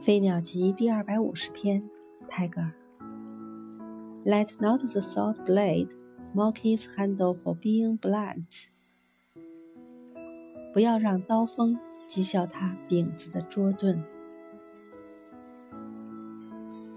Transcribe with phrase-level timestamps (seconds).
[0.00, 1.82] 飞鸟集第二百五十篇，
[2.28, 2.72] 泰戈尔。
[4.24, 5.88] Let not the sword blade
[6.32, 8.68] mock its handle for being blunt。
[10.72, 11.76] 不要让刀锋
[12.06, 14.02] 讥笑他柄子的拙钝。